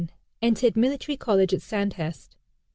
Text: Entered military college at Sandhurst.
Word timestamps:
Entered 0.41 0.75
military 0.75 1.15
college 1.15 1.53
at 1.53 1.61
Sandhurst. 1.61 2.35